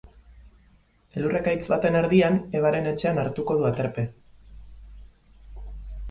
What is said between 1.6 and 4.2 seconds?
baten erdian, Evaren etxean hartuko du aterpe.